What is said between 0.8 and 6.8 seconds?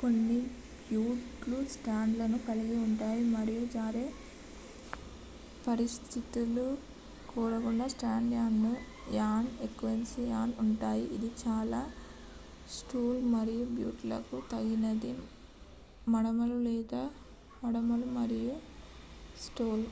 boot లు stud లను కలిగి ఉంటాయి మరియు జారే పరిస్థితులు